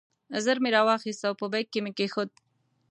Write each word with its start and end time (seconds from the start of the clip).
ژر 0.43 0.57
مې 0.63 0.69
را 0.75 0.81
واخیست 0.87 1.21
او 1.27 1.33
په 1.39 1.45
بیک 1.51 1.67
کې 1.71 1.79
مې 1.85 1.91
کېښود. 1.97 2.29